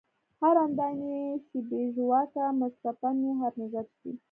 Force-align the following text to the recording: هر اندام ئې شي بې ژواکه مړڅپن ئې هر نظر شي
هر 0.41 0.55
اندام 0.65 0.97
ئې 1.09 1.21
شي 1.45 1.59
بې 1.69 1.81
ژواکه 1.95 2.43
مړڅپن 2.59 3.15
ئې 3.25 3.31
هر 3.41 3.53
نظر 3.61 3.85
شي 3.97 4.11